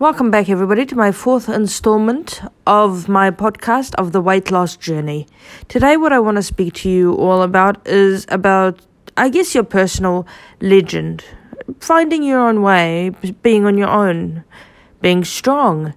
[0.00, 5.26] Welcome back, everybody, to my fourth installment of my podcast of the weight loss journey.
[5.68, 8.80] Today, what I want to speak to you all about is about,
[9.18, 10.26] I guess, your personal
[10.62, 11.22] legend,
[11.80, 13.10] finding your own way,
[13.42, 14.42] being on your own,
[15.02, 15.92] being strong.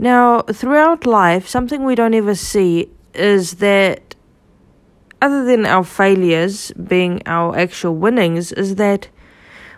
[0.00, 4.16] Now, throughout life, something we don't ever see is that,
[5.22, 9.10] other than our failures being our actual winnings, is that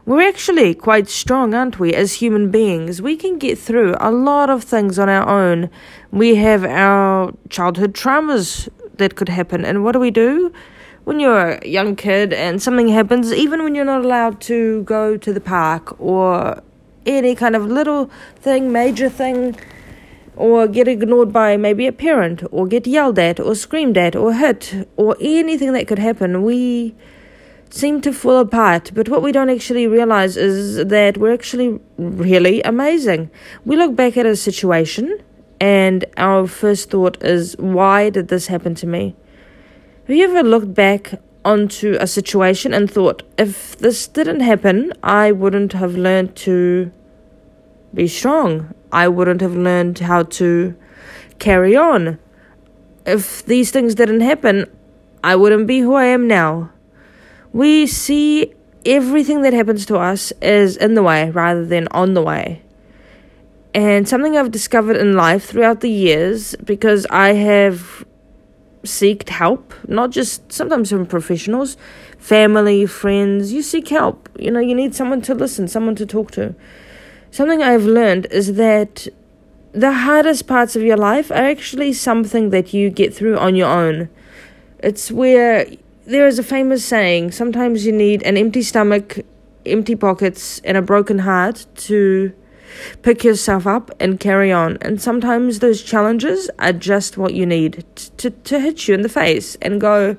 [0.07, 3.03] we're actually quite strong, aren't we, as human beings?
[3.03, 5.69] We can get through a lot of things on our own.
[6.13, 8.69] We have our childhood traumas
[8.99, 9.65] that could happen.
[9.65, 10.53] And what do we do?
[11.03, 15.17] When you're a young kid and something happens, even when you're not allowed to go
[15.17, 16.63] to the park or
[17.05, 19.57] any kind of little thing, major thing,
[20.37, 24.35] or get ignored by maybe a parent, or get yelled at, or screamed at, or
[24.35, 26.95] hit, or anything that could happen, we
[27.71, 32.63] seem to fall apart, but what we don't actually realize is that we're actually really
[32.63, 33.31] amazing.
[33.65, 35.19] We look back at a situation,
[35.61, 39.17] and our first thought is, why did this happen to me?
[40.07, 45.33] Have you ever looked back onto a situation and thought, if this didn't happen, I
[45.33, 46.93] wouldn't have learned to
[47.93, 48.75] be strong?
[48.93, 50.75] I wouldn't have learned how to
[51.39, 52.19] carry on.
[53.05, 54.67] If these things didn't happen,
[55.23, 56.71] I wouldn't be who I am now
[57.53, 62.23] we see everything that happens to us is in the way rather than on the
[62.23, 62.63] way.
[63.75, 68.07] And something I've discovered in life throughout the years, because I have
[68.85, 71.77] seeked help, not just sometimes from professionals,
[72.19, 74.29] family, friends, you seek help.
[74.39, 76.55] You know, you need someone to listen, someone to talk to.
[77.31, 79.09] Something I've learned is that
[79.73, 83.69] the hardest parts of your life are actually something that you get through on your
[83.69, 84.09] own.
[84.79, 85.67] It's where
[86.07, 89.19] there is a famous saying sometimes you need an empty stomach,
[89.67, 92.33] empty pockets, and a broken heart to
[93.03, 94.79] pick yourself up and carry on.
[94.81, 97.85] And sometimes those challenges are just what you need
[98.19, 100.17] to, to hit you in the face and go,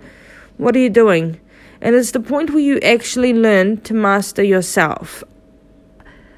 [0.57, 1.39] What are you doing?
[1.79, 5.23] And it's the point where you actually learn to master yourself.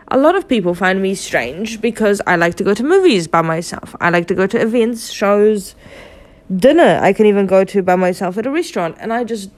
[0.10, 3.42] A lot of people find me strange because I like to go to movies by
[3.42, 3.96] myself.
[4.02, 5.76] I like to go to events, shows,
[6.56, 9.52] dinner I can even go to by myself at a restaurant, and I just,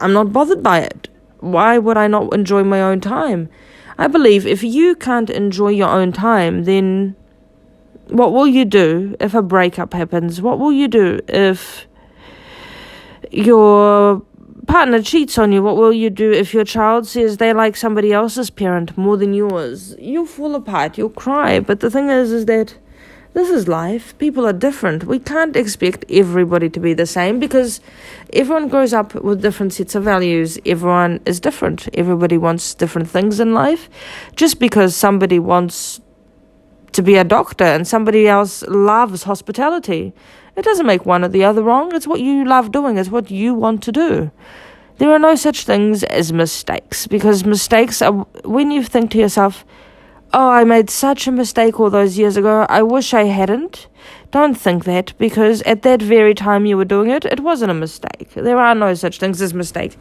[0.00, 1.08] I'm not bothered by it.
[1.40, 3.48] Why would I not enjoy my own time?
[3.98, 7.16] I believe if you can't enjoy your own time, then
[8.08, 10.40] what will you do if a breakup happens?
[10.40, 11.86] What will you do if
[13.30, 14.22] your
[14.66, 15.62] partner cheats on you?
[15.62, 19.32] What will you do if your child says they like somebody else's parent more than
[19.32, 19.96] yours?
[19.98, 21.60] You'll fall apart, you'll cry.
[21.60, 22.76] But the thing is, is that
[23.36, 24.16] this is life.
[24.16, 25.04] People are different.
[25.04, 27.82] We can't expect everybody to be the same because
[28.32, 30.58] everyone grows up with different sets of values.
[30.64, 31.86] Everyone is different.
[31.92, 33.90] Everybody wants different things in life.
[34.36, 36.00] Just because somebody wants
[36.92, 40.14] to be a doctor and somebody else loves hospitality,
[40.56, 41.94] it doesn't make one or the other wrong.
[41.94, 44.30] It's what you love doing, it's what you want to do.
[44.96, 48.12] There are no such things as mistakes because mistakes are
[48.44, 49.66] when you think to yourself,
[50.38, 52.66] Oh, I made such a mistake all those years ago.
[52.68, 53.86] I wish I hadn't.
[54.32, 57.74] Don't think that, because at that very time you were doing it, it wasn't a
[57.74, 58.34] mistake.
[58.34, 59.96] There are no such things as mistake.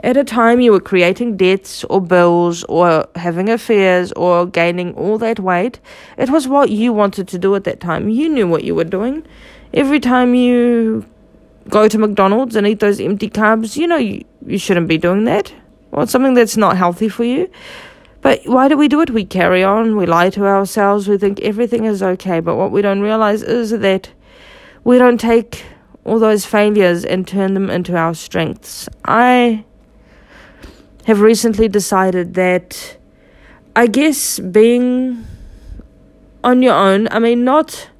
[0.00, 5.18] At a time you were creating debts or bills or having affairs or gaining all
[5.18, 5.80] that weight,
[6.16, 8.08] it was what you wanted to do at that time.
[8.08, 9.26] You knew what you were doing.
[9.74, 11.04] Every time you
[11.68, 15.24] go to McDonald's and eat those empty carbs, you know you, you shouldn't be doing
[15.24, 15.52] that.
[15.90, 17.50] Well, something that's not healthy for you.
[18.24, 19.10] But why do we do it?
[19.10, 22.40] We carry on, we lie to ourselves, we think everything is okay.
[22.40, 24.08] But what we don't realize is that
[24.82, 25.62] we don't take
[26.04, 28.88] all those failures and turn them into our strengths.
[29.04, 29.66] I
[31.04, 32.96] have recently decided that
[33.76, 35.26] I guess being
[36.42, 37.90] on your own, I mean, not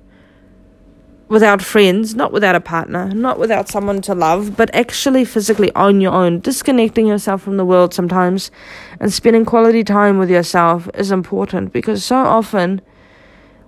[1.34, 6.00] without friends, not without a partner, not without someone to love, but actually physically on
[6.00, 8.53] your own, disconnecting yourself from the world sometimes
[9.00, 12.81] and spending quality time with yourself is important because so often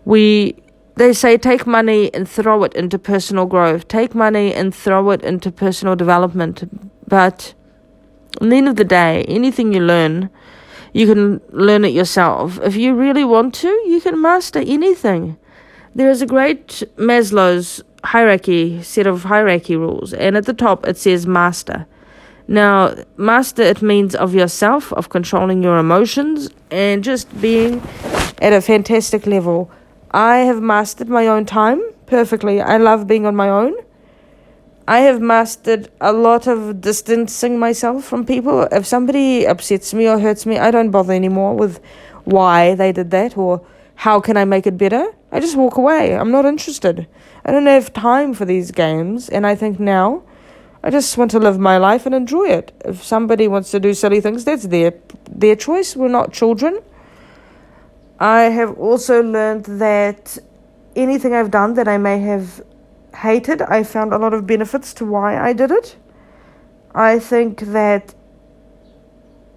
[0.04, 0.54] we
[0.94, 5.22] they say take money and throw it into personal growth, take money and throw it
[5.22, 6.64] into personal development,
[7.06, 7.52] but
[8.40, 10.30] at the end of the day, anything you learn,
[10.92, 12.58] you can learn it yourself.
[12.62, 15.36] If you really want to, you can master anything.
[15.96, 20.98] There is a great Maslow's hierarchy set of hierarchy rules, and at the top it
[20.98, 21.86] says master.
[22.46, 27.80] Now, master it means of yourself, of controlling your emotions, and just being
[28.42, 29.70] at a fantastic level.
[30.10, 32.60] I have mastered my own time perfectly.
[32.60, 33.72] I love being on my own.
[34.86, 38.68] I have mastered a lot of distancing myself from people.
[38.70, 41.80] If somebody upsets me or hurts me, I don't bother anymore with
[42.24, 43.64] why they did that or
[43.94, 45.06] how can I make it better?
[45.36, 46.16] I just walk away.
[46.16, 47.06] I'm not interested.
[47.44, 49.28] I don't have time for these games.
[49.28, 50.22] And I think now
[50.82, 52.72] I just want to live my life and enjoy it.
[52.86, 54.94] If somebody wants to do silly things, that's their
[55.30, 55.94] their choice.
[55.94, 56.80] We're not children.
[58.18, 60.38] I have also learned that
[60.94, 62.62] anything I've done that I may have
[63.14, 65.96] hated, I found a lot of benefits to why I did it.
[66.94, 68.14] I think that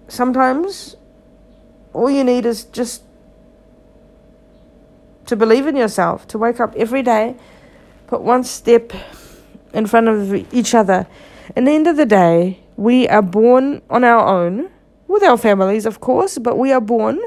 [0.08, 0.96] sometimes
[1.94, 3.02] all you need is just
[5.30, 7.36] to believe in yourself, to wake up every day,
[8.08, 8.92] put one step
[9.72, 11.06] in front of each other.
[11.56, 14.70] At the end of the day, we are born on our own,
[15.06, 17.20] with our families, of course, but we are born.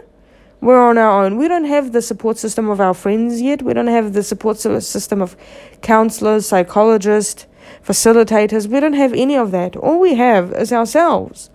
[0.59, 1.37] We're on our own.
[1.37, 3.61] We don't have the support system of our friends yet.
[3.61, 5.37] We don't have the support system of
[5.81, 7.47] counselors, psychologists,
[7.85, 8.67] facilitators.
[8.67, 9.77] We don't have any of that.
[9.77, 11.49] All we have is ourselves.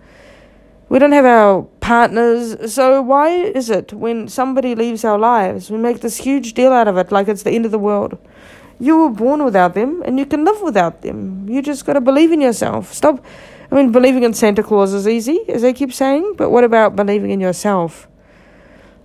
[0.89, 2.71] We don't have our partners.
[2.71, 6.87] So, why is it when somebody leaves our lives, we make this huge deal out
[6.87, 8.19] of it like it's the end of the world?
[8.79, 11.49] You were born without them and you can live without them.
[11.49, 12.93] You just got to believe in yourself.
[12.93, 13.25] Stop.
[13.71, 16.95] I mean, believing in Santa Claus is easy, as they keep saying, but what about
[16.95, 18.07] believing in yourself?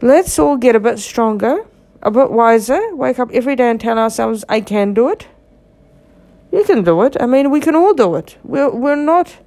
[0.02, 1.64] Let's all get a bit stronger,
[2.02, 5.26] a bit wiser, wake up every day and tell ourselves, I can do it.
[6.52, 7.16] You can do it.
[7.18, 8.36] I mean, we can all do it.
[8.44, 9.38] We're, we're not.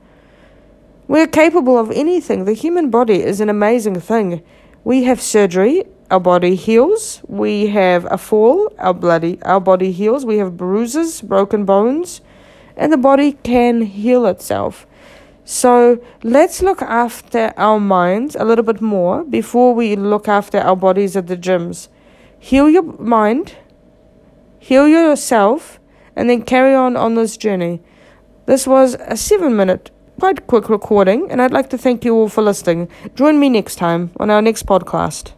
[1.08, 2.46] We're capable of anything.
[2.46, 4.44] The human body is an amazing thing.
[4.84, 7.22] We have surgery our body heals.
[7.28, 10.26] We have a fall, our bloody our body heals.
[10.26, 12.22] We have bruises, broken bones,
[12.76, 14.86] and the body can heal itself.
[15.44, 20.76] So let's look after our minds a little bit more before we look after our
[20.76, 21.88] bodies at the gyms.
[22.38, 23.56] Heal your mind,
[24.60, 25.80] heal yourself,
[26.16, 27.82] and then carry on on this journey.
[28.46, 32.30] This was a seven minute, quite quick recording, and I'd like to thank you all
[32.30, 32.90] for listening.
[33.16, 35.37] Join me next time on our next podcast.